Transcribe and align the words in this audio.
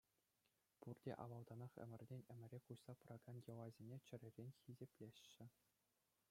Пурте 0.81 1.11
авалтанах 1.25 1.73
ӗмӗртен 1.85 2.21
ӗмӗре 2.35 2.59
куҫса 2.69 2.93
пыракан 3.03 3.37
йӑласене 3.45 3.97
чӗререн 4.09 4.49
хисеплеҫҫӗ. 4.61 5.45